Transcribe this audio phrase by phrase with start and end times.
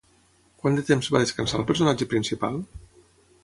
[0.61, 2.61] Quant de temps va descansar el personatge principal?